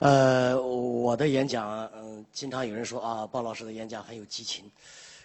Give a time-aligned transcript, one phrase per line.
[0.00, 4.64] 呃，我的演讲，嗯，经常有人说啊，鲍老师的演讲很有激情。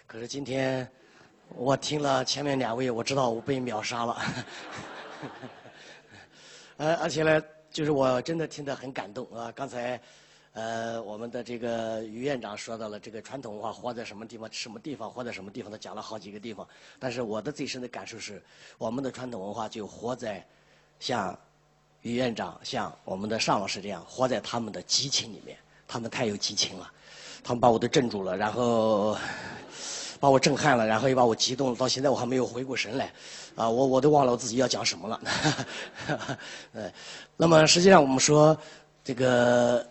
[0.06, 0.86] 可是今天
[1.54, 4.18] 我听了前面两位，我知道我被秒杀了。
[6.76, 9.50] 呃，而且呢，就是我真的听得很感动啊。
[9.52, 9.98] 刚才，
[10.52, 16.68] 呃，我们的这个于院长说到了这个传统文化活在什么地方，什么地方活在什么地方，他讲了好几个地方。
[16.98, 18.42] 但是我的最深的感受是，
[18.76, 20.46] 我们的传统文化就活在
[21.00, 21.34] 像
[22.06, 25.56] 于院长、像我们的尚老师这样，活在他们的激情里面。
[25.88, 26.90] 他们太有激情了，
[27.44, 29.16] 他们把我都镇住了，然后
[30.18, 31.76] 把我震撼了，然后又把我激动了。
[31.76, 33.12] 到现在我还没有回过神来。
[33.54, 35.20] 啊，我我都忘了我自己要讲什么了。
[36.74, 36.92] 呃，
[37.36, 38.56] 那么实际上我们说，
[39.04, 39.86] 这个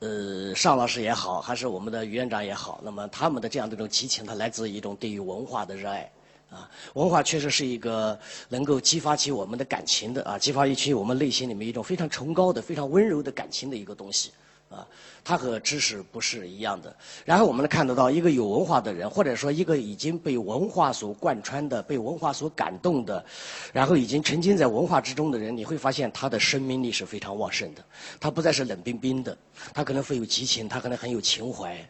[0.00, 6.10] 呃，尚老师也好，还是我们的于院长也好，那么他们的这样的一种激情，它来自一种对于文化的热爱。
[6.50, 8.18] 啊，文化确实是一个
[8.48, 14.30] 能够激发起我们的感情的啊，激发一起我们内心里面一种非常崇高的、非常温柔的感情的一个东西。
[14.68, 14.84] 啊，
[15.22, 16.94] 它和知识不是一样的。
[17.24, 23.24] 然后我们能看得到，一个有文化的人，或者说一个已经被文化所贯穿的、被文化所感动的，
[23.72, 27.84] 然后已经沉浸在文化之中的人，你会发现他的生命力是非常旺盛的。
[28.18, 29.38] 他不再是冷冰冰的，
[29.72, 31.88] 他可能会有激情，他可能很有情怀。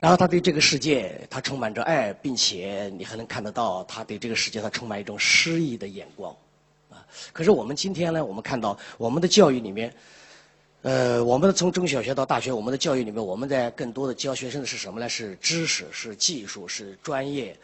[0.00, 6.34] 然后他对这个世界，他充满着爱，并且你还能看得到他对这个世界，他充满一种诗意的眼光
[6.88, 7.04] 啊。
[7.32, 9.92] 可是我们今天呢，我们看到我们的教育里面。
[10.82, 15.08] 呃，我们的从中小学到大学，我们的教育里面，我们在更多的教学生的是什么呢？
[15.08, 17.58] 是知识，是技术，是专业。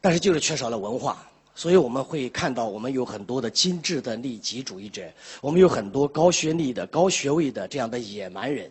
[0.00, 5.02] 但是就是缺少了文化，所以我们会看到，我们有很多的精致的利己主义者，
[5.42, 8.70] 我们有很多高学历的、高学位的这样的野蛮人。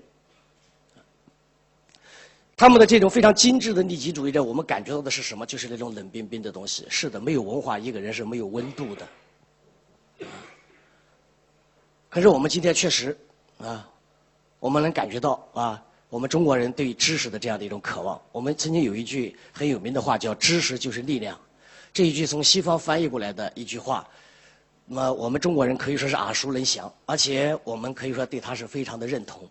[2.57, 5.45] 他们的这种非常精致的利己主义者，我们感觉到的是什么？
[5.45, 6.85] 就是那种冷冰冰的东西。
[6.89, 9.07] 是的，没有文化，一个人是没有温度的。
[12.09, 13.17] 可是我们今天确实，
[13.57, 13.85] 啊，
[14.61, 18.21] 我们能感觉到啊，我们中国人对知识的这样的一种渴望。
[18.31, 21.37] 我们曾经有一句很有名的话，叫“知识就是力量”，
[21.91, 24.07] 这一句从西方翻译过来的一句话，
[24.85, 29.45] 那么我们中国人可以说是耳熟能详，而且我们可以说对它是非常的认同。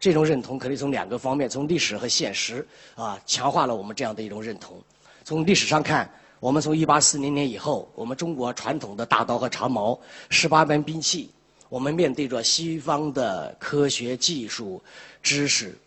[0.00, 4.82] 这种认同可以从两个方面，从历史和现实啊，强化了我们这样的一种认同。
[5.22, 10.00] 从历史上看，我们从一八四零年以后，我们中国传统的大刀和长矛、
[10.30, 11.30] 十八般兵器。
[11.68, 14.82] 我们面对着西方的科学技术
[15.22, 15.78] 知识，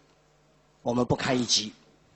[0.82, 1.74] 我们不堪一击，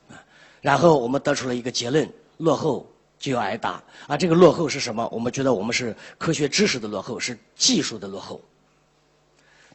[0.07, 0.15] 啊，
[0.61, 2.87] 然后我们得出了一个结论：落后
[3.19, 3.83] 就要挨打。
[4.07, 5.05] 啊，这个落后是什么？
[5.11, 8.39] 我们觉得我们是科学知识的落后，是技术的落后。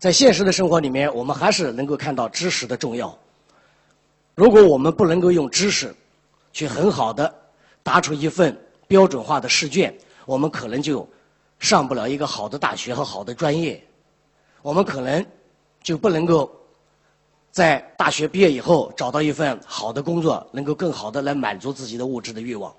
[0.02, 3.16] 在现实的生活里面，我们还是能够看到知识的重要。
[4.34, 5.94] 如果我们不能够用知识
[6.52, 7.32] 去很好的
[7.84, 8.58] 答出一份
[8.88, 9.96] 标准化的试卷，
[10.26, 11.08] 我们可能就。
[11.60, 13.80] 上不了一个好的大学和好的专业，
[14.62, 15.24] 我们可能
[15.80, 16.50] 就不能够
[17.52, 22.74] 在大学毕业以后找到一份好的工作，能够更好的来满足自己的物质的欲望。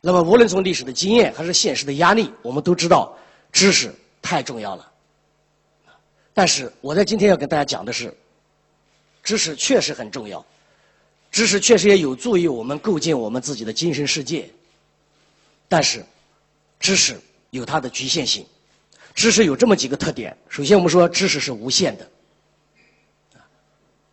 [0.00, 3.16] 那么，无论从历史的经验还是现实的压力，我们都知道
[3.52, 4.89] 知识太重要了。
[6.40, 8.10] 但是，我在今天要跟大家讲的是，
[9.22, 10.42] 知识确实很重要，
[11.30, 14.48] 知识确实也有助于我们构建我们自己的精神世界。
[15.68, 16.02] 但是，
[16.78, 18.46] 知识有它的局限性，
[19.14, 20.34] 知识有这么几个特点。
[20.48, 22.10] 首先，我们说知识是无限的，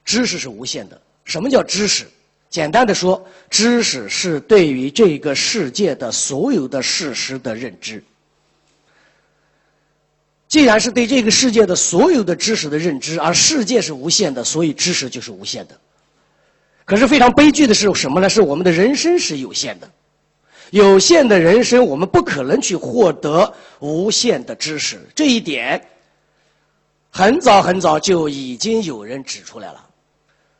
[0.04, 1.02] 知识是无限的。
[1.24, 2.06] 什么叫知识？
[2.50, 8.04] 简单的说，知识是对于这个世界的所有的事实的认知。
[10.48, 15.78] 既然是对这个世界的所有的知识的认知，而世界是无限的，所以知识就是无限的。
[16.86, 18.30] 可是非常悲剧的是什么呢？
[18.30, 19.92] 是我们的人生是有限的。
[20.72, 25.00] 有限的人生，我们不可能去获得无限的知识。
[25.14, 25.82] 这一点，
[27.10, 29.86] 很早很早就已经有人指出来了。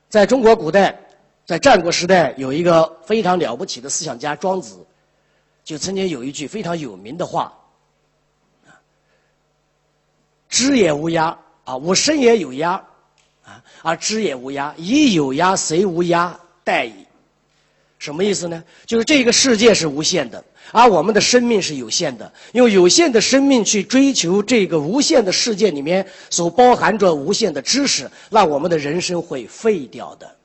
[0.10, 0.98] 在中国古代，
[1.46, 4.78] 在战国时代，有一个非常了不起的思想家庄子，
[5.64, 7.54] 就曾经有一句非常有名的话
[10.50, 12.80] ：“知也无涯啊，吾生也有涯
[13.44, 16.32] 啊，而知也无涯，以有涯随无涯，
[16.66, 16.94] 殆矣。”
[18.00, 18.64] 什么意思呢？
[18.86, 22.32] 就是这个世界是无限的，而我们的生命是有限的。
[22.54, 30.36] 用有限的生命去追求这个无限的世界里面所包含着无限的知识，那我们的人生会废掉的。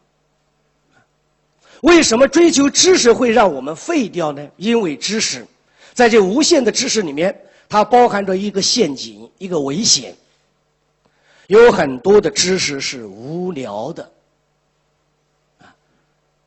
[1.82, 4.48] 为什么追求知识会让我们废掉呢？
[4.56, 5.46] 因为知识，
[5.92, 7.38] 在这无限的知识里面，
[7.72, 10.14] 它包含着一个陷阱，一个危险。
[11.46, 14.12] 有很多的知识是无聊的。
[15.58, 15.74] 啊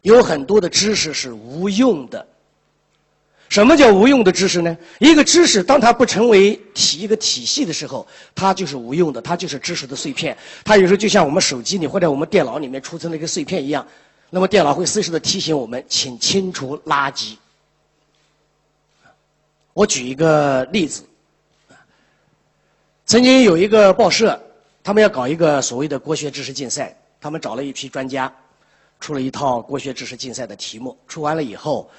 [0.03, 2.27] 有很多的知识是无用的，
[3.49, 4.77] 什么叫无用的知识呢？
[4.99, 8.05] 一个知识，当它不成为体一个体系的时候，
[8.35, 10.37] 它就是无用的，它就是知识的碎片。
[10.63, 13.87] 它有时候就像我们手机里或者我们电脑里面储存了一个碎片一样，
[14.29, 17.35] 那么电脑会随时的提醒我们，请清除垃圾。
[19.73, 21.03] 我举一个例子，
[23.05, 24.41] 曾经有一个报社，
[24.83, 28.33] 他们要搞一个所谓的国学知识竞赛，他们找了一批专家，
[28.99, 31.89] 出了一套国学知识竞赛的题目，出完了以后。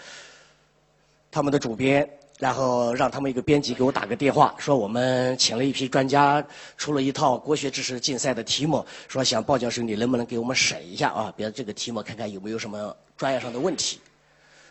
[1.30, 2.08] 他们的主编，
[2.38, 6.44] 然后让他们一个编辑给我打个电话，说我们请了一批专家，
[6.76, 11.32] 出了一套国学知识竞赛的题目，说想鲍教授你能不能给我们审一下啊？
[11.36, 14.00] 比如这个题目看看有没有什么专业上的问题。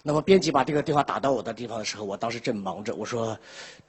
[0.07, 3.35] 那么编辑把这个电话打到我的地方的时候，我当时正忙着，我说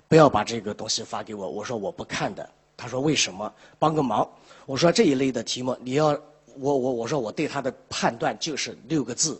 [0.09, 2.49] 不要把这个东西发给我，我说我不看的。
[2.75, 3.53] 他说为什么？
[3.79, 4.27] 帮个忙。
[4.65, 6.19] 我说这一类的题目你要
[6.59, 9.39] 我我我说我对他的判断就是六个字。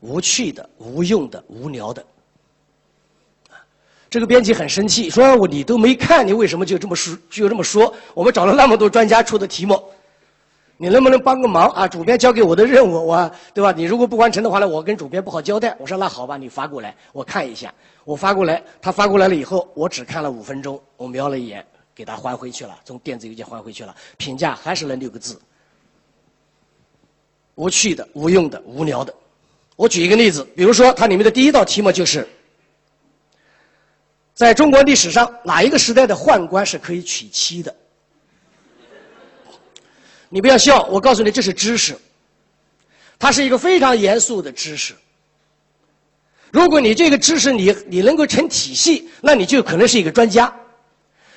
[0.00, 2.04] 无趣的、无用的、无聊的，
[4.10, 7.16] 这个编辑很生气，说：“我你都没看，你为什么就这么说？
[7.30, 7.94] 就这么说？
[8.12, 9.82] 我们找了那么多专家出的题目，
[10.82, 11.86] 你能不能帮个忙啊？
[11.86, 13.70] 主编交给我的任务，我对吧？
[13.70, 17.72] 你如果不完成的话呢，我跟主编不好交代。”我说：“那好吧，你发过来，我看一下。”
[18.04, 21.64] 我发过来，他发过来了以后，我只看了五分钟，我瞄了一眼，
[21.94, 25.40] 给他还回去了，从电子邮件还回去了，评价还是那六个字：
[27.54, 29.14] 无趣的、无用的、无聊的。
[29.76, 32.28] 我举一个例子，比如说它里面的第一道题目就是，
[34.34, 37.72] 在中国历史上哪一个时代的宦官是可以娶妻的？
[40.34, 41.94] 你不要笑，我告诉你这是知识，
[43.18, 44.94] 它是一个非常严肃的知识。
[46.50, 50.50] 如果你这个知识你你能够成体系，那你就可能是一个专家。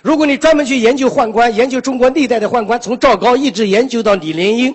[0.02, 4.74] 如果你专门去研究宦官，研究中国历代的宦官，从赵高一直研究到李莲英。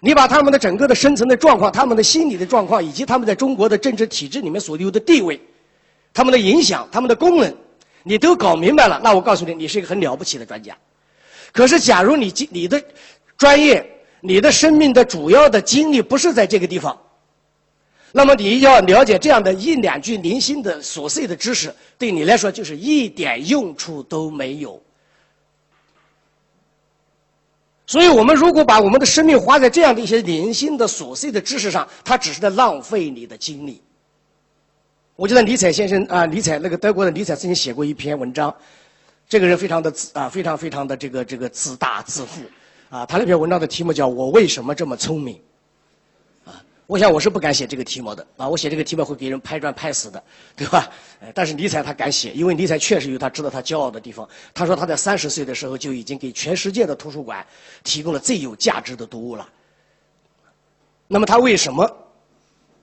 [0.00, 5.38] 你把他们的整个的生存的状况、他们的心理的状况，以及他们在中国的政治体制里面所有的地位、
[6.14, 7.54] 他们的影响、他们的功能，
[8.04, 10.74] 你都搞明白了，那我告诉你，你是一个很了不起的专家。
[11.54, 12.82] 可是，假如你你的
[13.38, 13.88] 专业、
[14.20, 16.98] 你的生命的主要的精力不是在这个地方，
[18.10, 24.82] 那么你要了解这样的一两句零星的琐碎的知识，对你来说就是一点用处都没有。
[27.86, 33.80] 所以，我们如果把我们的生命花在这样的一些零星的琐碎的知识上，它只是在浪费你的精力。
[35.14, 38.52] 我记得尼采先生啊，尼采那个德国的尼采曾经写过一篇文章，
[39.34, 42.40] 这个人非常的自啊，非常非常的这个这个自大自负
[42.88, 45.34] 啊，他那篇文章的题目叫我为什么这么聪明。
[46.44, 46.54] 啊
[46.86, 48.48] 我想我是不敢写这个题目的啊！
[48.48, 50.22] 我写这个题目会给人拍砖拍死的，
[50.54, 50.88] 对吧？
[51.34, 54.28] 但是尼采他敢写，因为尼采确实有他知道他骄傲的地方。
[54.54, 57.44] 他说他在三十岁的时候就已经给全世界的图书馆
[57.82, 59.48] 提供了最有价值的读物了。
[61.08, 61.90] 那么他为什么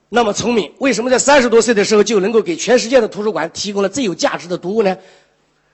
[0.10, 0.70] 那么聪明？
[0.80, 4.98] 为什么在三十多岁的时候就能够给全世界的图书馆提供了最有价值的读物呢？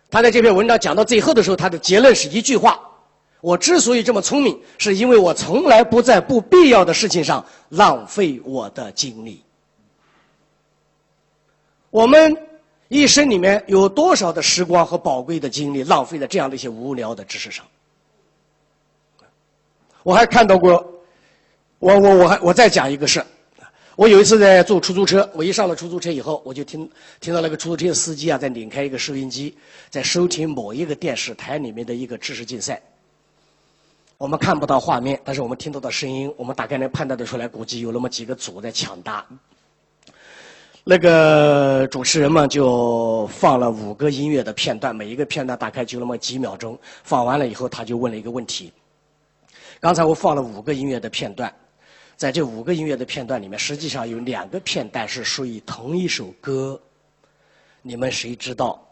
[0.09, 2.79] 他在这篇文章讲到最后的时候，他的结论是一句话。
[3.39, 9.43] 我之所以这么聪明，是因为我从来不在不必要的事情上浪费我的精力。
[11.91, 12.35] 我们
[12.87, 17.63] 一生里面有多少的时光和宝贵的精力浪费在这样的一些无聊的知识上？
[20.03, 20.71] 我还看到过，
[21.79, 23.23] 我我我还我再讲一个事
[23.97, 26.87] 我有一次在坐出租车，我一上了出租车以后，我就听
[27.19, 29.57] 听到那个出租车司机啊在拧开一个收音机，
[29.89, 32.79] 在收听某一个电视台里面的一个知识竞赛。
[34.19, 39.25] 我们看不到画面，但是我们听到的声音，我们大概能判断得出来，估计有那么几个组在抢答。
[40.83, 46.77] 那个主持人嘛，就放了五个音乐的片段，每一个片段大概就那么几秒钟。
[47.03, 48.71] 放完了以后，他就问了一个问题：
[49.79, 51.51] 刚才我放了五个音乐的片段，
[52.17, 56.81] 在这五个音乐的片段里面，实际上有两个片段是属于同一首歌，
[57.81, 58.83] 你们谁知道？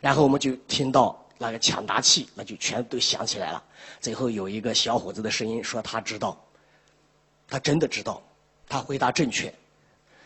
[0.00, 1.18] 然后我们就听到。
[1.38, 3.60] 那个抢答器，那就全都响起来了。
[4.00, 6.40] 最后有一个小伙子的声音说：“他知道，
[7.48, 8.22] 他真的知道，
[8.68, 9.52] 他回答正确。”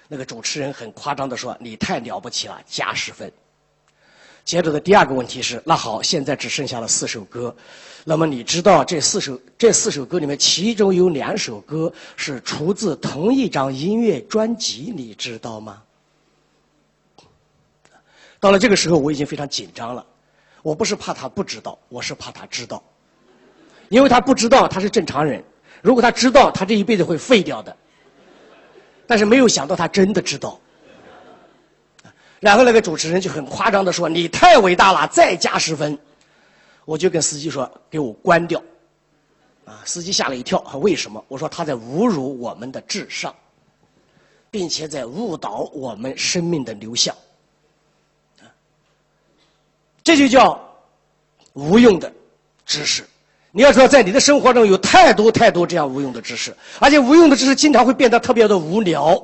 [0.09, 3.33] 那个主持人很夸张的说：“你太了不起了，加十分。”
[4.47, 7.55] 接着的第二个问题是：“那好，现在只剩下了四首歌，
[8.05, 15.83] 那么你知道这四首这四首歌里面，其中有两首歌是出自同一张音乐专辑，你知道吗？”
[18.39, 20.07] 到了这个时候，我已经非常紧张了。
[20.63, 22.81] 我不是怕他不知道，我是怕他知道，
[23.89, 25.43] 因为他不知道他是正常人，
[25.83, 27.77] 如果他知道，他这一辈子会废掉的。
[29.09, 30.61] 但是没有想到他真的知道，
[32.41, 35.99] 然后那个主持人就很夸张的说：“你太伟大了，再加十分。”
[36.85, 38.63] 我就跟司机说：“给我关掉。”
[39.65, 41.25] 啊，司机吓了一跳，为什么？
[41.29, 43.35] 我说他在侮辱我们的智商。
[44.49, 47.15] 并且在误导我们生命的流向。
[50.03, 50.59] 这就叫
[51.53, 52.11] 无用的
[52.65, 53.05] 知识。
[53.51, 59.23] 你要知道，在你的生活中有太多太多这样无用的知识，而且无用的知识经常会变得特别的无聊，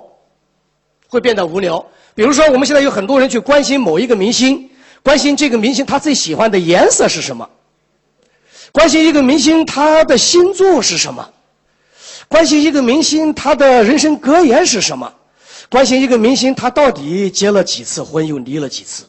[1.08, 1.82] 会变得无聊。
[2.14, 4.70] 比如说，我们现在有很多人去关心某一个明星，
[5.02, 7.48] 关心这个明星他最喜欢的颜色是什么，
[8.70, 11.32] 关心一个明星他的星座是什么，
[12.28, 15.12] 关心一个明星他的人生格言是什么，
[15.70, 19.04] 关心一个明星他到底结了几次婚又离了几次。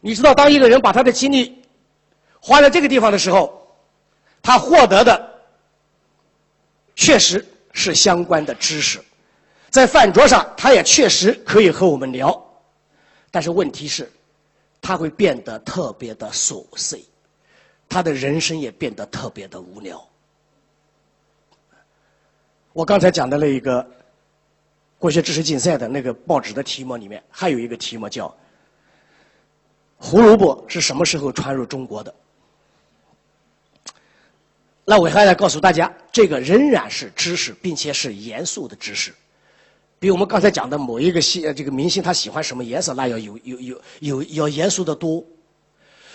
[0.00, 1.62] 你知道，当一个人把他的精力
[2.40, 3.68] 花在这个地方的时候，
[4.42, 5.30] 他获得的
[6.94, 9.00] 确实是相关的知识，
[9.74, 12.30] 在饭桌上，他也确实可以和我们聊，
[13.32, 14.08] 但是问题是，
[14.80, 17.04] 他会变得特别的琐碎，
[17.88, 20.00] 他的人生也变得特别的无聊。
[22.72, 23.84] 我刚才讲的那一个
[24.96, 28.32] 国学知识竞赛的那个报纸的题目里面，还有一个题目叫。
[29.96, 32.14] 胡萝卜是什么时候传入中国的？
[34.84, 39.12] 那我还来告诉大家，这个仍然是知识，并且是严肃的知识，
[40.04, 45.24] 比我们刚才讲的某一个系这个明星他喜欢什么颜色，那要有有有有要严肃的多。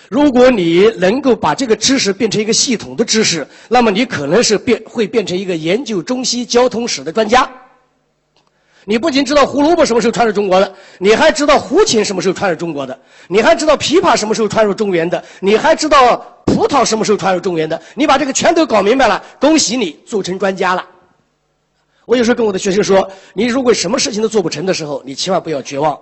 [0.10, 7.52] 如果你能够把这个知识变成一个系统的知识，那么你可能是变会变成一个研究中西交通史的专家。
[8.86, 12.96] 你不仅知道胡萝卜什么时候传入中国的，你还知道胡琴什么时候传入中国的，
[13.28, 16.16] 你还知道琵琶什么时候传入中原的，你还知道
[16.46, 17.82] 葡萄什么时候传入中原的。
[17.96, 20.86] 你把这个全都搞明白了，恭喜你做成专家了。
[22.10, 25.96] 我有时候跟我的学生说，你如果什么事情都做不成的时候，你千万不要绝望，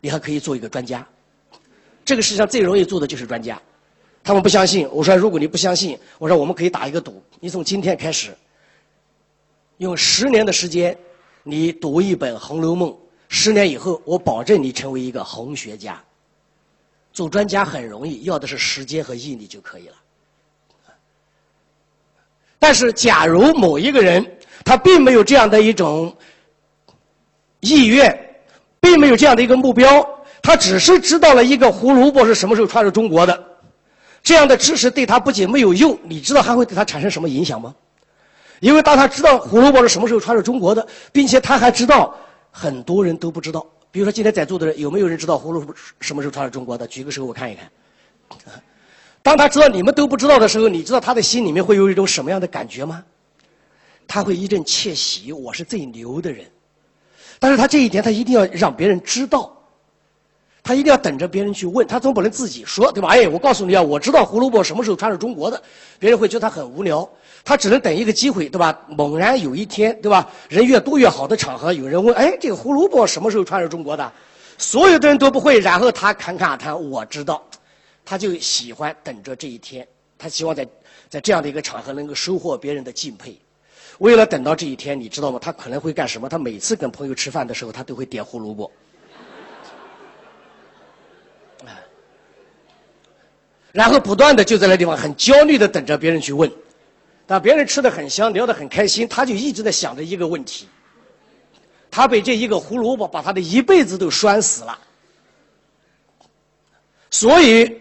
[0.00, 1.04] 你还可以做一个专家。
[2.04, 3.60] 这个世界上最容易做的就是专家。
[4.22, 8.32] 他们不相信，我说如果你不相信，我说我们可以打一个赌，你从今天开始，
[9.78, 10.96] 用十年的时间。
[11.42, 12.90] 你读一本《红楼梦》，
[13.28, 16.00] 十年以后，我保证你成为一个红学家。
[17.12, 19.96] 做专家很容易，要的是时间和毅力就可以了。
[22.56, 24.24] 但是，假如某一个人
[24.64, 26.16] 他并没有这样的一种
[27.60, 28.36] 意愿，
[28.80, 30.06] 并没有这样的一个目标，
[30.42, 33.44] 他只是知道了一个胡萝卜是什么时候传入中国的，
[34.22, 37.74] 这样的知识对他不仅没有用，你知道还会对他产生什么影响吗？
[38.60, 42.16] 因为当他知道胡萝卜是什么时候传入中国的，并且他还知道
[42.50, 43.66] 很多人都不知道。
[43.90, 46.86] 比如说今天在座的人，有没有人知道胡萝卜什么时候传入中国的？
[46.86, 47.70] 举个手，我看一看。
[49.22, 53.04] 当他知道你们都不知道的时候，你知道他的心里面会有一种什么样的感觉吗？
[54.06, 56.46] 他会一阵窃喜，我是最牛的人。
[57.38, 59.54] 但是他这一点，他一定要让别人知道，
[60.62, 63.08] 他一定要等着别人去问，他总不能自己说，对吧？
[63.08, 65.62] 哎，我告诉你啊，我知道胡萝卜什么时候传入中国的，
[65.98, 67.08] 别人会觉得他很无聊。
[67.44, 68.86] 他只能等一个机会，对吧？
[68.88, 70.30] 猛然有一天，对吧？
[70.48, 74.12] 人越多越好的场合，有人问：“哎，这个胡萝卜什么时候传入中国的？”
[74.56, 77.42] 所有的人都不会，然后他侃侃而谈：“我知道。”
[78.02, 80.66] 他就喜欢等着这一天，他希望在
[81.10, 83.38] 在这样的一个场合能够收获别人的敬佩。
[83.98, 85.38] 为了等到这一天，你知道吗？
[85.40, 86.28] 他可能会干什么？
[86.28, 88.70] 他每次跟朋友吃饭的时候，他都会点胡萝卜，
[93.72, 96.50] 然后不断的就在那地方很焦虑的等着别人去问。
[97.26, 100.68] 但别人吃的很香，聊得很开心，他就一直在想着一个问题：
[101.90, 104.78] 他被这一个胡萝卜把他的一辈子都拴死了。
[107.10, 107.80] 所以，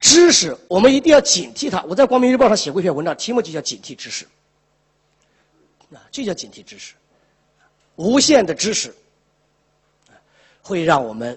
[0.00, 1.82] 知识我们一定要警惕它。
[1.82, 4.24] 我在《光明日报》上写过一篇文章，题目就叫“警惕知识”。
[5.92, 6.94] 啊，就叫警惕知识。
[7.96, 8.94] 无限的知识
[10.62, 11.36] 会让我们，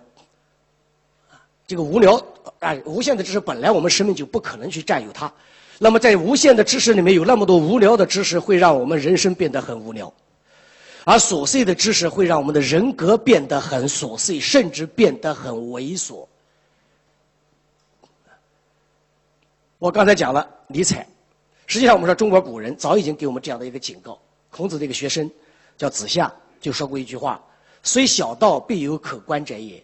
[1.65, 2.15] 这个无聊
[2.59, 5.31] 啊，无限的知识本来我们生命就不可能去占有它。
[5.79, 10.07] 那么，在无限的知识里面，有那么多无聊的知识，会让我们人生变得很无聊；
[11.05, 16.27] 而琐碎的知识会让我们的人格变得很琐碎，甚至变得很猥琐。
[19.79, 21.07] 我刚才讲了尼采，
[21.65, 24.19] 实际上我们说中国古人早已经给我们这样的一个警告。
[24.51, 25.27] 孔子的一个学生
[25.77, 27.41] 叫子夏，就说过一句话
[27.81, 29.81] ：“虽小道，必有可观者也。”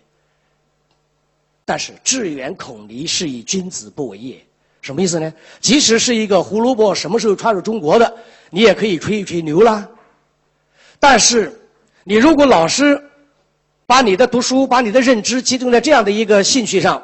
[1.65, 4.43] 但是志远孔离是以君子不为也。
[4.81, 5.33] 什么意思呢？
[5.59, 8.15] 即使是一个胡萝卜什么时候传入中国的，
[8.51, 9.85] 你也可以吹一吹牛啦。
[10.99, 11.59] 但是，
[12.03, 13.01] 你如果老师
[13.85, 17.03] 把你的读书、把你的认知集中在这样的一个兴趣上，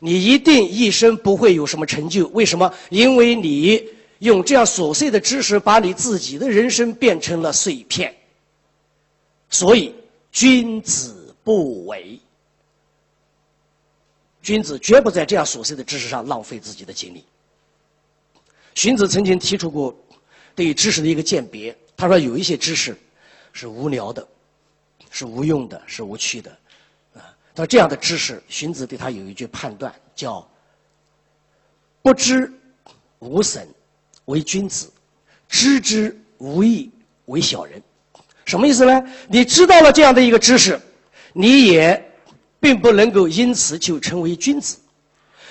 [0.00, 2.26] 你一定一生不会有什么成就。
[2.28, 2.72] 为什么？
[2.88, 3.84] 因为你
[4.20, 8.14] 用这样琐碎的知识，把你自己的人生变成了碎片。
[9.50, 9.94] 所以，
[10.30, 12.18] 君子不为。
[14.42, 17.24] 君子绝不在这样琐碎的知识上浪费自己的精力。
[18.74, 19.94] 荀子曾经提出过
[20.54, 22.96] 对于知识的一个鉴别，他说有一些知识
[23.52, 24.26] 是无聊的，
[25.10, 26.50] 是无用的，是无趣的。
[27.14, 30.46] 啊，他说这样的知识，荀子对他有一句判断，叫
[32.02, 32.50] “不知
[33.18, 33.68] 无损
[34.26, 34.88] 为君子，
[35.48, 36.90] 知之无益
[37.26, 37.82] 为小人”。
[38.44, 39.02] 什么意思呢？
[39.28, 40.80] 你知道了这样的一个知识，
[41.32, 42.12] 你也
[42.58, 44.78] 并不能够因此就成为君子；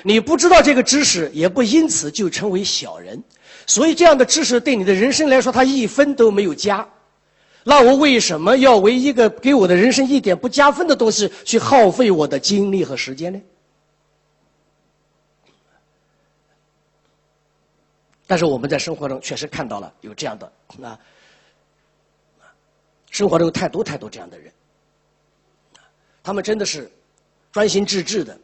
[0.04, 3.24] 你不知道这个知识，也不因此就成为小人。
[3.66, 6.88] 所以，这样的知识对你的人生来说，它一分都没有加。
[7.64, 13.40] 那我为什么要为一个给我的人生一点不加分的东西去耗费我的精力和时间呢？
[18.30, 20.52] 但是我们在生活中确实看到了有这样的
[20.84, 21.00] 啊，
[23.10, 24.54] 生活中太多太多这样的人，
[26.22, 26.92] 他们真的是
[27.52, 28.40] 专心致志的、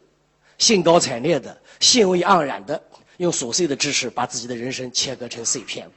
[0.58, 2.82] 兴高采烈的、兴味盎然的。
[3.18, 5.88] 用琐碎的知识把自己的人生切割成碎片。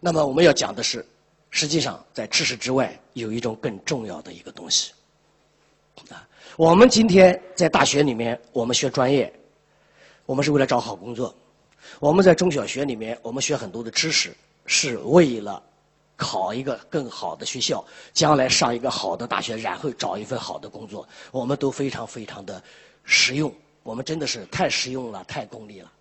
[0.00, 1.06] 那么我们要讲的是，
[1.50, 4.92] 实际上在知识之外有一种更重要的一个东西。
[6.10, 9.32] 啊，我们今天在大学里面，我们学专业，
[10.24, 11.34] 我们是为了找好工作；
[12.00, 14.34] 我们在中小学里面，我们学很多的知识，
[14.66, 15.62] 是为了。
[16.18, 17.84] 考一个更好的学校，
[18.14, 22.62] 将来上一个好的大学，然后找一份好的工作，我们都非常非常的
[23.04, 23.54] 实用。
[23.82, 25.92] 我们真的是太实用了，太功利了。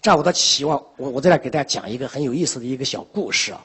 [0.00, 3.60] 这样，我倒希望我我再来给大家讲一个很有意思的一个小故事啊。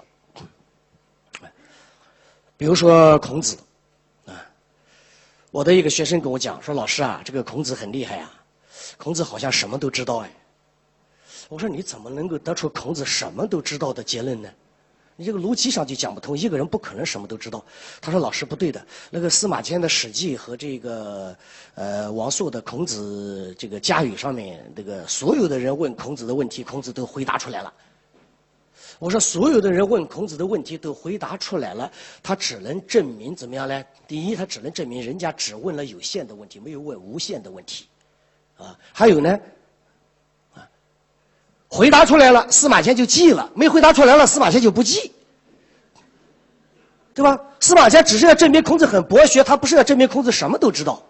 [2.57, 3.57] 比如说孔子，
[5.55, 8.29] 我的一个学生跟我讲说：“老师啊，这个孔子很厉害啊，
[8.97, 10.29] 孔子好像什么都知道哎。”
[11.47, 14.49] 我说：“你怎么能够得出孔子什么都知道的结论呢？”
[15.15, 17.63] 你这个逻辑上就讲不通，一个人不可能什么都知道。
[18.01, 21.33] 他说：“老师不对的，那个司马迁的《史记》和这个
[21.75, 27.73] 呃王朔的《孔子这个家语》上面，这个所有的人问孔子的问题，孔子都回答出来了。”
[28.99, 31.91] 我说：“所有的人问孔子的问题都回答出来了，
[32.23, 33.83] 他只能证明怎么样呢？
[34.07, 37.85] 第一，他只能证明人家只问了有限的问题，没有问无限的问题。
[38.57, 39.37] 啊，还有呢？”
[41.67, 45.11] 回答出来了，司马迁就记了；没回答出来了，司马迁就不记，
[47.13, 47.37] 对吧？
[47.59, 51.03] 司马迁只是要证明孔子很博学，他不是要证明孔子什么都知道。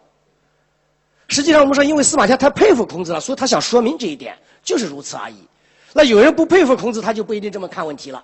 [1.28, 5.48] 实际上，我们说，因为司马迁太佩服孔子了，所以他想说明这一点，就是如此而已。
[5.98, 8.22] 那有人不佩服孔子，他就不一定这么看问题了。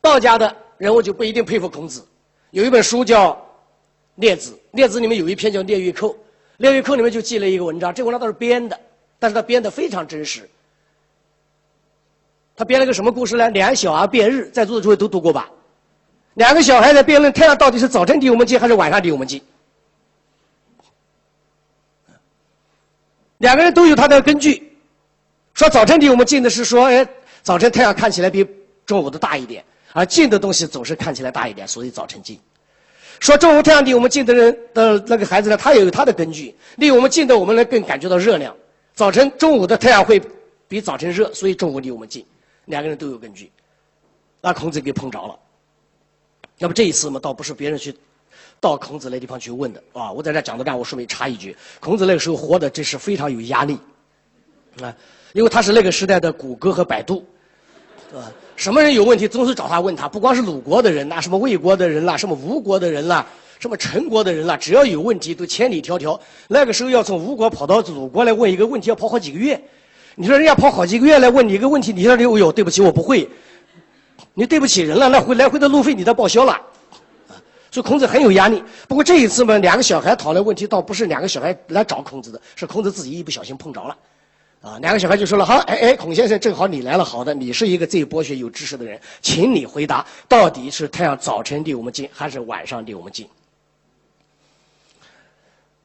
[0.00, 2.06] 道家的人物就不一定佩服孔子。
[2.52, 3.32] 有一本书叫
[4.14, 6.08] 《列子》，《列子》里面有一篇叫《列玉寇》，
[6.58, 8.78] 《列玉寇》里面就记了一个文章，这文章倒是编的，
[9.18, 10.48] 但是他编的非常真实。
[12.54, 13.50] 他编了个什么故事呢？
[13.50, 15.50] 两小儿辩日，在座的诸位都读过吧？
[16.34, 19.42] 两个小孩在辩论太阳到底是早晨离我们近还是晚上离我们近。
[23.38, 24.69] 两个人都有他的根据，
[25.60, 27.06] 说早晨离我们近的是说，哎，
[27.42, 28.46] 早晨太阳看起来比
[28.86, 32.40] 中午的大一点，而近的东西总是看起来大一点，所以早晨近。
[33.18, 38.56] 说中午太阳离我们近的人的那个孩子呢，他也有他的根据，离我们近的我们能更感觉到热量。
[38.94, 40.18] 早晨中午的太阳会
[40.66, 42.24] 比早晨热，所以中午离我们近。
[42.64, 43.52] 两个人都有根据，
[44.40, 45.38] 那孔子给碰着了。
[46.56, 47.94] 那么这一次嘛，倒不是别人去
[48.60, 50.10] 到孔子那地方去问的啊。
[50.10, 53.78] 我在这讲到这儿，我顺便插一句：孔子那个时候活的真是非常有压力
[54.80, 54.96] 啊，
[55.32, 57.24] 因为他是那个时代的谷歌和百度，
[58.14, 60.08] 啊，什么人有问题总是找他问他。
[60.08, 63.26] 不光是鲁国的人呐，什么魏国的人啦，什么吴国的人啦，
[63.58, 66.18] 什么陈国的人啦，只要有问题都千里迢迢。
[66.48, 69.60] 那个时候要从吴国跑到鲁国来问一个问题，要跑好几个月。
[70.16, 73.28] 你说人家跑好几个月来问你一个问题，你说你哦哟，对不起，我不会。
[74.34, 76.60] 你对不起人了，那回来回的路费你都报销了，
[77.70, 78.62] 所以孔子很有压力。
[78.86, 83.96] 不过这一次嘛，两个小孩讨论问题，倒不是两个小孩来找孔子的，是孔子自己一不小心碰着了，
[84.60, 93.26] 啊，两个小孩就说了，好，哎哎，孔先生正好你来了，好的，你是一个最博学有知识的人，请你回答，到底是太阳早晨离我们近，还是晚上离我们近？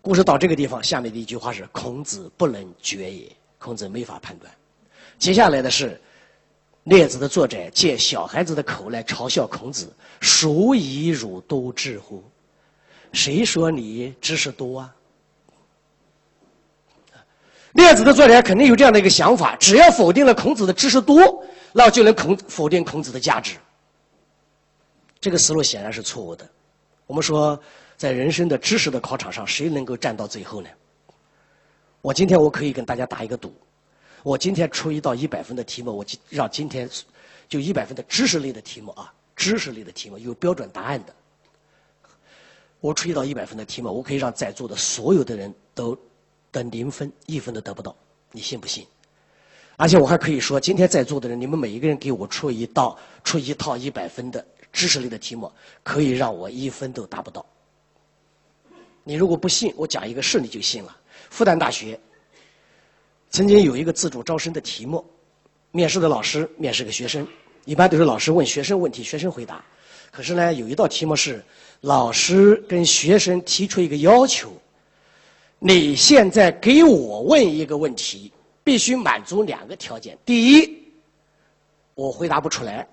[0.02, 3.32] 故事到这个地方，下面的一句话是：孔子不能决也。
[3.58, 4.54] 孔子没法判断。
[5.18, 5.90] 接下来的是
[6.84, 12.24] 《列子》的作者借小孩子的口来嘲笑孔子：“孰以汝多智乎？
[13.14, 14.94] 谁说你知识多啊？”
[17.76, 23.58] 《列子》的作者肯定有这样的一个想法：只要否定了孔子的知识多，那就能孔否定孔子的价值。
[25.20, 26.50] 这个思路显然是错误的。
[27.06, 27.62] 我们说，
[27.98, 30.70] 在人生的知识的考场上，谁能够站到最后呢？
[32.02, 33.54] 我今天我可以跟大家打一个赌，
[34.24, 36.90] 我今天出一道一百分的题目，我让今天
[37.50, 41.14] 就一百分的知识类的题目啊，知识类的题目有标准答案的，
[42.80, 45.98] 我出一道一百分的题目，我可以让在座的所有的人都
[46.64, 47.96] 得零分，一分都得不到，
[48.32, 48.86] 你信不信？
[49.78, 55.52] 而且我还可以说，今天在座的人，你们每一个人给我出一道、出一套一百分的知识类的题目，
[55.84, 57.46] 可以让我一分都达不到。
[59.04, 60.96] 你如果不信，我讲一个事，你就信了。
[61.30, 62.00] 复旦大学
[63.30, 65.04] 曾经有一个自主招生的题目，
[65.72, 67.28] 面试的老师面试个学生，
[67.66, 69.64] 一般都是老师问学生问题，学生回答。
[70.10, 71.44] 可是呢，有一道题目是
[71.82, 74.54] 老师跟学生提出一个要求：
[75.60, 78.32] 你现在给我问一个问题，
[78.64, 80.18] 必须满足两个条件。
[80.26, 80.84] 第一，
[81.96, 82.86] 我回答不出来；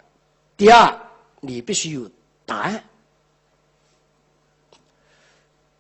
[0.57, 0.95] 第二，
[1.41, 2.11] 你必须有
[2.47, 2.83] 答案。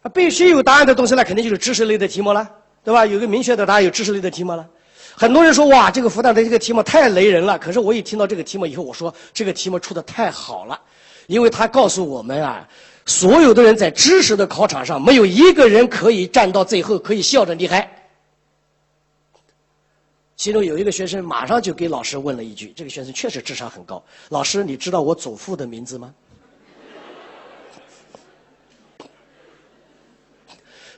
[0.03, 2.51] 啊，必须有答案的东西，那肯定就是知识类的题目了，
[2.83, 3.07] 对吧？
[3.07, 4.68] 有个明确的答案，有知识类的题目了。
[5.14, 7.59] 很多人说哇，这个复旦的这个题目太雷人了。
[7.59, 10.81] 可是我一听到这个题目以后，我说这个题目出的太好了，
[11.29, 12.68] 因为他告诉我们啊，
[13.05, 17.88] 所有的人在知识的考场上，没有一个人可以站到最后可以笑着离开。
[20.37, 24.03] 其中有一个学生马上就给老师问了一句，这个学生确实智商很高。
[24.29, 26.12] 老师，你知道我祖父的名字吗？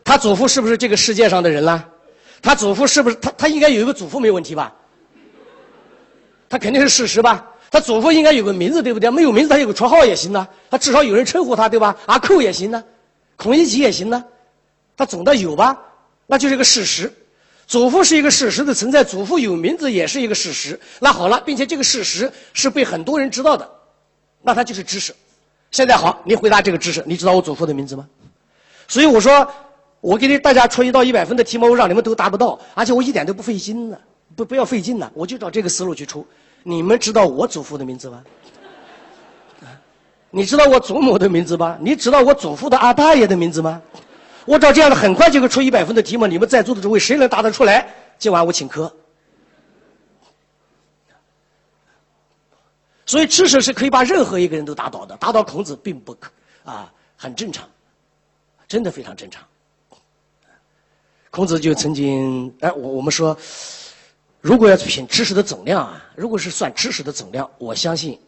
[0.03, 1.87] 他祖父是不是这个世界上的人啦？
[2.40, 3.31] 他祖父是不是他？
[3.33, 4.75] 他应该有一个祖父没有问题吧？
[6.49, 7.51] 他肯定是事实吧？
[7.75, 9.11] 他祖父应该有个名字对不对？
[9.11, 10.47] 没有名字他有个绰号也行呢。
[10.71, 11.97] 他至少有人称呼他对吧？
[12.07, 12.85] 阿寇也行呢，
[13.35, 14.25] 孔乙己也行呢。
[14.97, 15.77] 他总得有吧？
[16.29, 17.13] 那就是一个事实。
[17.67, 20.79] 祖父是一个事实的存在，祖父有名字也是一个事实。
[21.01, 23.69] 那好了，并且这个事实是被很多人知道的，
[24.41, 25.13] 那他就是知识。
[25.73, 28.07] 现在好，你回答这个知识，你知道我祖父的名字吗？
[28.87, 29.53] 所以我说。
[30.01, 33.99] 我给你大家出一道一百分的题目，让你们都达不到，而且我一点都不费劲呢，
[34.37, 36.27] 不不要费劲呢，我就照这个思路去出。
[36.64, 38.24] 你们知道我祖父的名字吗？
[40.31, 41.79] 你知道我祖母的名字吗？
[41.81, 43.81] 你知道我祖父的阿大爷的名字吗？
[44.46, 47.94] 我照这样的很快就会出一百分的题目，你们在座的诸位谁能答得出来？
[48.18, 48.92] 今晚我请客。
[53.07, 56.31] 所以知识是可以把任何一个人都打倒的，打倒孔子并不可
[56.64, 57.68] 啊，很正常，
[58.66, 59.44] 真的非常正常。
[61.31, 63.37] 孔子就曾经，哎，我我们说，
[64.44, 68.20] 如果要品知识的总量啊，如果是算知识的总量，我相信，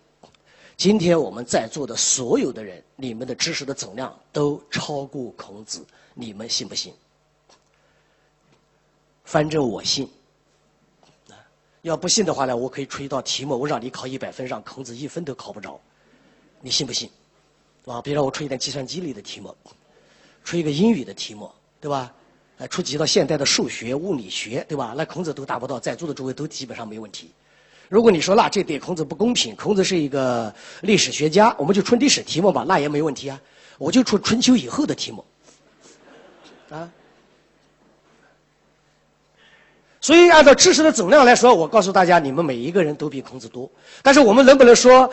[0.75, 6.95] 今天我们在座的所有的人，你们的知识的总量都超过孔子，你们信不信？
[9.27, 10.09] 反正我信。
[11.83, 15.79] 要不信的话呢，我可以出一道题目，我让你考一百分，让孔子一分都考不着，
[16.63, 17.11] 你信不信？
[17.85, 19.55] 啊，比如我出一点计算机类的题目，
[20.43, 22.11] 出一个英语的题目，对吧？
[22.59, 24.95] 呃，触及到现代的数学、物理学，对吧？
[24.97, 27.31] 那孔子都达不到，在座的诸位都基本上没问题。
[27.89, 33.39] 如果你说那这对孔子不公平，孔子是一个历史学家，我们就出历史题目吧，那也没问题啊。
[33.79, 35.25] 我就出春秋以后的题目，
[36.71, 36.91] 啊。
[40.01, 43.71] 所以按照知识的总量来说，我告诉大家，你们每一个人都比孔子多。
[44.03, 45.13] 但是我们能不能说，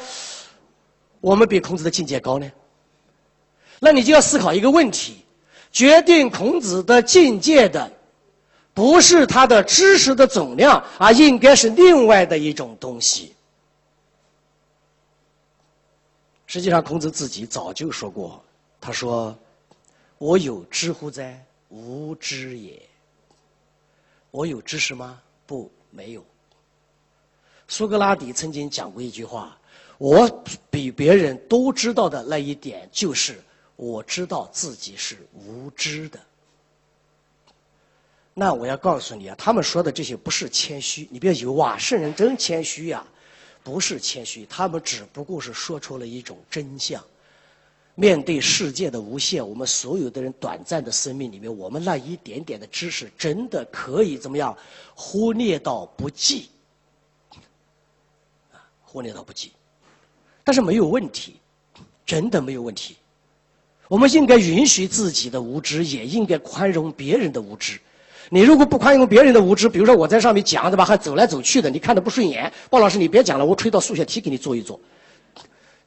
[1.19, 2.49] 我们比孔子的境界高呢？
[3.79, 5.22] 那你就要思考一个问题。
[5.73, 7.91] 决定孔子的境界的，
[8.75, 13.33] 不是他的知识的总量，而应该是另外的一种东西。
[16.45, 18.41] 实际上，孔子自己早就说过，
[18.79, 19.35] 他说
[20.19, 21.43] ：“我有知乎哉？
[21.69, 22.79] 无知也。”
[24.29, 25.19] 我有知识吗？
[25.47, 26.23] 不，没有。
[27.67, 29.57] 苏格拉底曾经讲过一句话
[29.97, 30.29] ：“我
[30.69, 33.41] 比别人都知道的那一点就是。”
[33.75, 36.19] 我知道自己是无知的，
[38.33, 43.05] 那我要告诉你啊，他们说的这些不是谦虚，你别以为哇，圣人真谦虚呀，
[43.63, 47.03] 不是谦虚，他们只不过是说出了一种真相。
[47.95, 54.57] 面对世界的无限，我们所有的人短暂的生命里面，我们那一点点的知识，真的可以怎么样
[54.95, 56.49] 忽略到不计？
[58.51, 59.51] 啊，忽略到不计，
[60.43, 61.39] 但是没有问题，
[62.03, 62.97] 真的没有问题。
[63.87, 67.79] 我们应该允许自己的无知，也应该宽容别人的无知。
[68.29, 70.83] 你如果不宽容别人的无知，比如说我在上面讲，对吧？
[70.83, 72.51] 还走来走去的，你看的不顺眼。
[72.69, 74.79] 鲍老师，你别讲了，我出一道数学题给你做一做。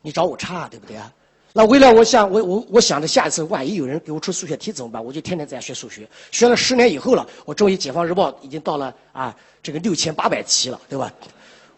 [0.03, 1.11] 你找我差，对不对啊？
[1.53, 5.03] 那为了我想，我我我想着下一次万一有人给我出数学题怎么办？
[5.03, 11.11] 我就天天在家学数学，学了十年以后了，我终于《解放日报》已经到了啊这个六千八百期了，对吧？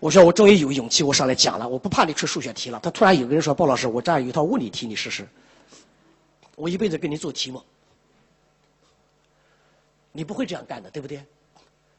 [0.00, 2.78] 我说我终于有勇气，我上来讲了，我不怕你出数学题了。
[2.82, 5.26] 他突然有个人说，鲍老师，我这儿有一套物理题，你试试。
[6.58, 7.62] 我一辈子给你做题目，
[10.10, 11.24] 你不会这样干的，对不对？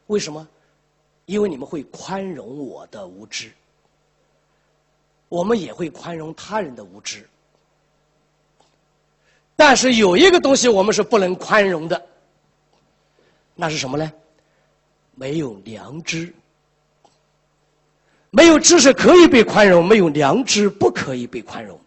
[0.08, 0.45] 为什么？
[1.26, 3.52] 因为你们会宽容我的无知，
[5.30, 7.26] 我们也会宽容他人的无知。
[9.56, 12.08] 但是有一个东西我们是不能宽容的，
[13.56, 14.12] 那是什么呢？
[15.15, 16.34] 没有良知。
[18.32, 21.80] 没有知识可以被宽容，没有良知不可以被宽容。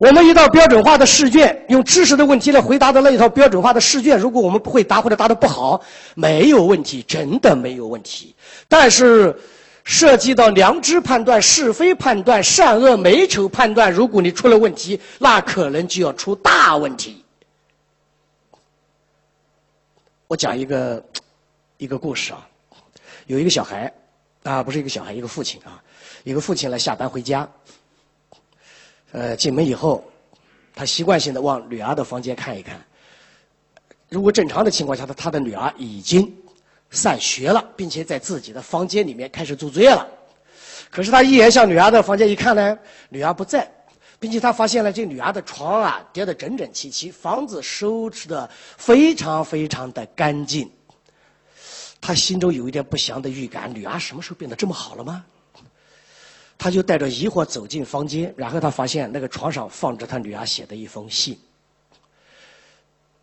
[0.00, 5.78] 我们一道标准化的试卷，用知识的问题来回答的那一套标准化的试卷，如果我们不会答或者答的不好，
[6.14, 8.34] 没有问题，真的没有问题。
[8.66, 9.38] 但是，
[9.84, 17.22] 涉及到良知判断、是非判断、善恶美丑判断，如果你出了问题，那可能就要出大问题。
[20.28, 21.04] 我讲一个
[21.76, 22.48] 一个故事啊，
[23.26, 23.92] 有一个小孩
[24.44, 25.76] 啊，不是一个小孩，一个父亲啊，
[26.24, 27.46] 一个父亲来下班回家。
[29.12, 30.04] 呃，进门以后，
[30.74, 32.80] 他习惯性的往女儿的房间看一看。
[34.08, 36.32] 如果正常的情况下，他他的女儿已经
[36.90, 40.06] 散学了，并且在自己的房间里面开始做作业了。
[40.90, 43.70] 可是他一眼向女儿的房间一看呢，女儿不在，
[44.18, 50.70] 并且他发现了这女儿的床啊叠得整整齐齐，房子收拾的非常非常的干净。
[52.00, 55.24] 他心中有一点不祥的预感：女儿什么时候变得这么好了吗？
[56.62, 61.38] 他就带着疑惑走进房间，然后他发现那个床上放着他女儿写的一封信。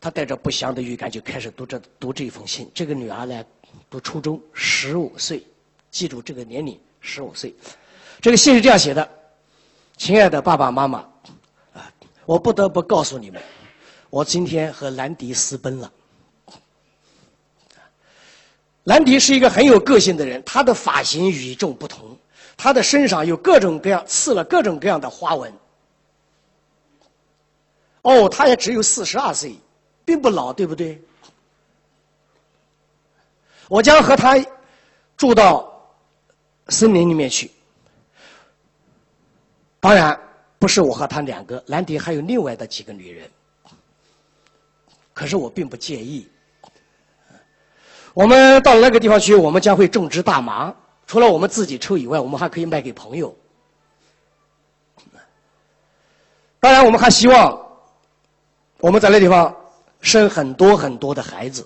[0.02, 2.68] 他带着不祥的预感就开始读这读这封信。
[2.74, 3.46] 这个女儿呢，
[3.92, 5.46] 读初中，十五岁，
[5.92, 7.54] 记住这个年龄，十五岁。
[8.20, 9.08] 这个信是这样写的
[9.98, 11.08] ：“亲爱的爸爸妈妈，
[11.76, 11.94] 啊，
[12.26, 13.40] 我不得不告诉你们，
[14.10, 15.94] 我今天和兰迪私奔了。
[18.86, 22.18] 兰迪是一个很有个性的人，他的发型与众不同。”
[22.58, 25.54] 他的身上有各种各样刺了各种各样的花纹。
[28.02, 29.56] 哦，他也只有四十二岁，
[30.04, 31.00] 并不老，对不对？
[33.70, 34.36] 我将和他
[35.16, 35.72] 住到
[36.70, 37.52] 森林里面去。
[39.80, 40.20] 当然，
[40.58, 43.30] 不是我和他两个，兰迪还有另外的几个女人。
[45.14, 46.28] 可是我并不介意。
[48.14, 50.74] 我们到了那个地方去，我们将会种植大麻。
[51.08, 53.36] 除了我们自己抽以外，我们还可以卖给朋友。
[56.60, 57.58] 当然，我们还希望
[58.80, 59.56] 我们在那地方
[60.02, 61.66] 生很多很多的孩子。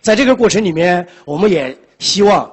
[0.00, 2.50] 在这个过程里面，我们也希望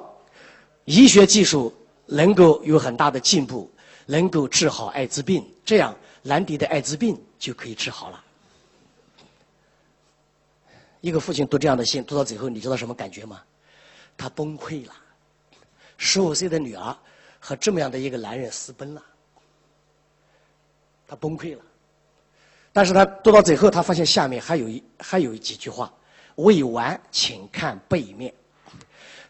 [0.84, 3.70] 医学技术能够有很大的进步，
[4.04, 8.22] 能够治好艾滋病，这样兰迪的艾滋病就可以治好了。
[11.00, 13.40] 一个父亲读这样的信，读到最后，你知道什么感觉吗？
[14.18, 14.92] 他崩溃了。
[16.02, 16.96] 十五岁的女儿
[17.38, 19.02] 和这么样的一个男人私奔了，
[21.06, 21.62] 他崩溃了。
[22.72, 25.92] 但是他读到最后，他发现下面还有一还有几句话
[26.36, 28.32] ：“未完，请看背面。”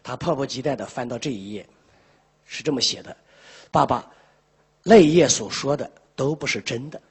[0.01, 1.67] 他迫不及待的翻到这一页，
[2.45, 3.15] 是这么写的
[3.69, 4.09] ：“爸爸，
[4.81, 7.01] 那一页所说的都不是真的。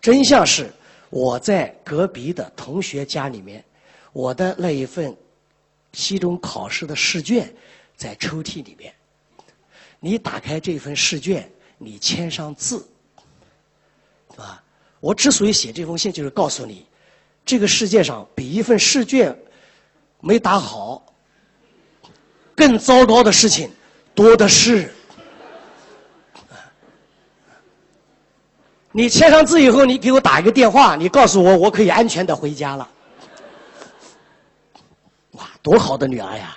[0.00, 0.72] 真相是
[1.10, 3.64] 我在隔壁的同学家里面，
[4.12, 5.14] 我的那一份
[5.92, 7.52] 期中考试的试卷。”
[7.96, 8.94] 在抽屉里面，
[9.98, 12.86] 你打开这份试卷，你签上字，
[14.30, 14.62] 是吧？
[15.00, 16.86] 我之所以写这封信，就是告诉你，
[17.44, 19.36] 这个世界上比一份试卷
[20.20, 21.04] 没打好
[22.54, 23.70] 更糟糕的事情
[24.14, 24.92] 多的是。
[28.92, 32.88] 你签上字以后，你给我打一个电话，你告诉我，我可以安全的回家了。
[35.32, 36.56] 哇，多好的女儿呀！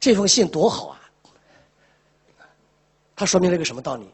[0.00, 1.00] 这封信多好啊！
[3.16, 4.08] 它说明了一个什么道理？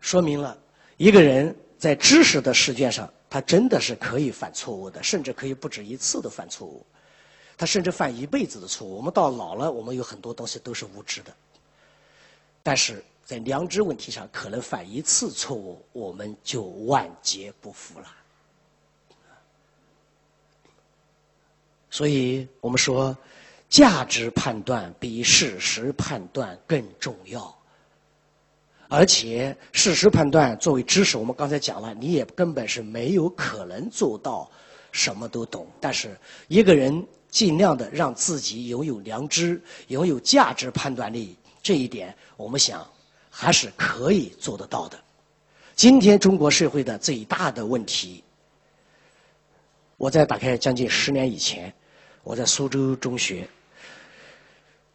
[0.00, 0.56] 说明了
[0.98, 6.84] 一个人在知识的试卷上，他真的是可以犯错误的，甚至可以不止一次的犯错误。
[7.56, 8.94] 他甚至犯一辈子的错误。
[8.96, 11.34] 我们到老了，我们有很多东西都是无知的，
[12.62, 18.14] 但是在良知问题上，可能犯一次错误，我们就万劫不复了。
[21.90, 23.16] 所以我们说。
[23.68, 27.54] 价值判断比事实判断更重要，
[28.88, 34.48] 而且事实判断作为知识，我们刚才讲了，你也根本是没有可能做到
[34.92, 35.66] 什么都懂。
[35.80, 42.86] 但是一个人尽量的让自己拥有良知、拥有价值判断力，这一点我们想
[43.28, 44.98] 还是可以做得到的。
[45.74, 48.22] 今天中国社会的最大的问题，
[49.96, 51.74] 我在打开将近十年以前，
[52.26, 53.48] 我在苏州中学。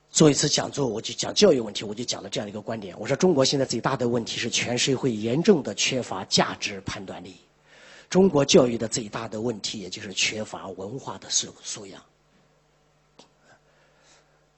[0.10, 2.94] 做一次讲座，我就讲教育问题，我就讲了这样一个观点。
[3.00, 7.38] 我说，中国现在最大的问题是全社会严重的缺乏价值判断力。
[8.10, 12.04] 中国教育的最大的问题，也就是缺乏文化的素素养。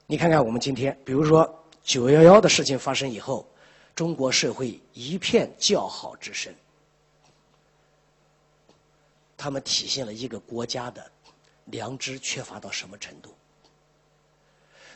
[0.07, 1.47] 你看看我们今天，比如说
[1.83, 3.47] 九幺幺的事情发生以后，
[3.93, 6.51] 中国社会一片叫好之声。
[9.37, 11.11] 他们体现了一个国家的
[11.65, 13.33] 良知缺乏到什么程度？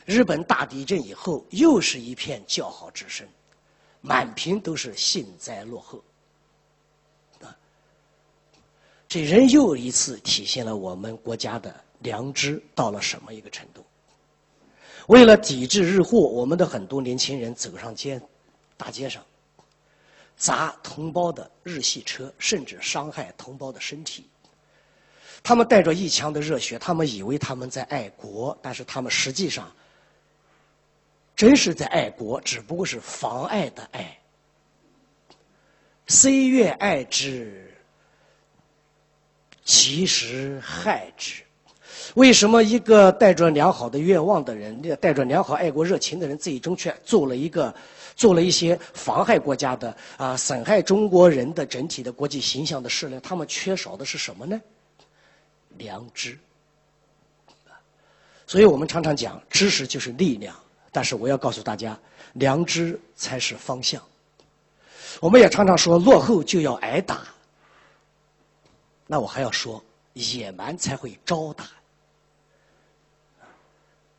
[0.04, 3.28] 日本大地震以后，又是一片叫好之声，
[4.00, 6.02] 满屏都是幸灾乐祸。
[7.42, 7.54] 啊，
[9.06, 13.84] 这人又一次体现了我们国家的良知到了什么一个程度。
[15.08, 18.18] 为了抵制日货，我们的很多年轻人走上街，
[18.78, 19.24] 大街上，
[20.36, 24.28] 砸同胞的日系车，甚至伤害同胞的身体。
[25.42, 29.70] 他们带着一腔的热血，他们以为他们在爱国，但是他们实际上
[31.34, 34.18] 真是在爱国，只不过是妨碍的爱。
[36.06, 37.70] 虽愿爱之，
[39.64, 41.42] 其实害之。
[42.14, 47.74] 为什么一个带着良好的愿望的人，带着良好爱国热情的人，最终却做了一个，
[48.16, 53.20] 做了一些妨害国家的啊，损害中国人的整体的国际形象的事呢？
[53.20, 54.60] 他们缺少的是什么呢？
[55.78, 56.38] 良知。
[58.46, 60.54] 所以我们常常讲，知识就是力量，
[60.90, 61.98] 但是我要告诉大家，
[62.34, 64.02] 良知才是方向。
[65.20, 67.26] 我们也常常说，落后就要挨打。
[69.06, 69.82] 那我还要说，
[70.14, 71.66] 野蛮才会招打。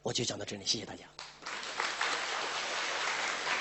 [0.01, 1.05] 我就讲到这里，谢谢大家。